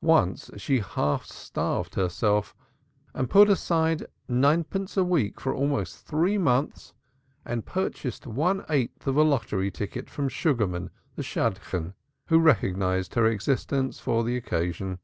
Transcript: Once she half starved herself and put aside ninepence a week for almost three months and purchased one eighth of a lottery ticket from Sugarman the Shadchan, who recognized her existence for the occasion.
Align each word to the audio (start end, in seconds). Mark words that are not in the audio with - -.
Once 0.00 0.50
she 0.56 0.78
half 0.78 1.26
starved 1.26 1.96
herself 1.96 2.56
and 3.12 3.28
put 3.28 3.50
aside 3.50 4.06
ninepence 4.26 4.96
a 4.96 5.04
week 5.04 5.38
for 5.38 5.54
almost 5.54 6.06
three 6.06 6.38
months 6.38 6.94
and 7.44 7.66
purchased 7.66 8.26
one 8.26 8.64
eighth 8.70 9.06
of 9.06 9.18
a 9.18 9.22
lottery 9.22 9.70
ticket 9.70 10.08
from 10.08 10.30
Sugarman 10.30 10.88
the 11.14 11.22
Shadchan, 11.22 11.92
who 12.28 12.38
recognized 12.38 13.16
her 13.16 13.26
existence 13.26 13.98
for 14.00 14.24
the 14.24 14.34
occasion. 14.38 14.98